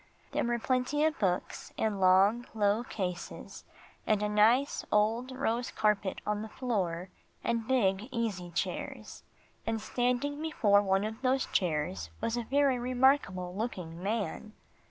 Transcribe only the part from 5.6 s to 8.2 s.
carpet on the floor, and big